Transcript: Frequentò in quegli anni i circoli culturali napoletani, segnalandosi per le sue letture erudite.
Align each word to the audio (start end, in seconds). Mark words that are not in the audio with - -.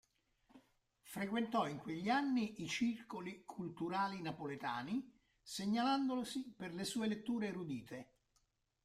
Frequentò 1.03 1.67
in 1.67 1.77
quegli 1.77 2.09
anni 2.09 2.63
i 2.63 2.67
circoli 2.67 3.43
culturali 3.45 4.19
napoletani, 4.19 5.07
segnalandosi 5.43 6.55
per 6.57 6.73
le 6.73 6.85
sue 6.85 7.05
letture 7.07 7.49
erudite. 7.49 8.11